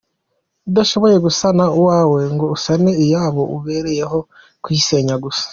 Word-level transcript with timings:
Udashoboye 0.69 1.17
gusana 1.25 1.63
uwawe 1.79 2.19
ngo 2.33 2.45
usane 2.55 2.91
iyabo, 3.03 3.41
ubereye 3.55 4.03
ho 4.11 4.19
kuyisenya 4.63 5.15
gusa? 5.23 5.45